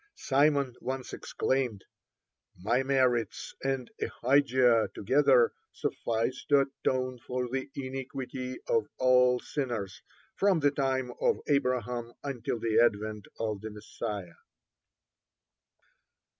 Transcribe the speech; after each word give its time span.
Simon 0.17 0.73
once 0.81 1.13
exclaimed: 1.13 1.83
"My 2.57 2.81
merits 2.81 3.53
and 3.63 3.87
Ahijah 4.23 4.89
together 4.95 5.53
suffice 5.73 6.43
to 6.49 6.61
atone 6.61 7.19
for 7.19 7.47
the 7.47 7.69
iniquity 7.75 8.57
of 8.67 8.87
all 8.97 9.39
sinners 9.41 10.01
from 10.35 10.59
the 10.59 10.71
time 10.71 11.11
of 11.21 11.39
Abraham 11.47 12.13
until 12.23 12.59
the 12.59 12.79
advent 12.83 13.27
of 13.39 13.61
the 13.61 13.69
Messiah." 13.69 14.33